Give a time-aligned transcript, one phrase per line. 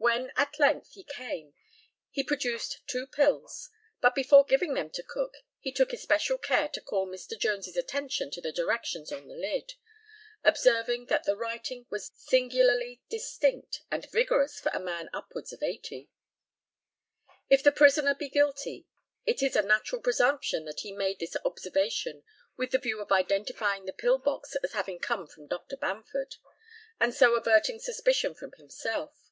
[0.00, 1.52] When, at length, he came,
[2.08, 3.68] he produced two pills,
[4.00, 7.36] but before giving them to Cook he took especial care to call Mr.
[7.36, 9.74] Jones's attention to the directions on the lid,
[10.44, 16.08] observing that the writing was singularly distinct and vigorous for a man upwards of eighty.
[17.50, 18.86] If the prisoner be guilty,
[19.26, 22.22] it is a natural presumption that he made this observation
[22.56, 25.76] with the view of identifying the pill box as having come from Dr.
[25.76, 26.36] Bamford,
[27.00, 29.24] and so averting suspicion from himself.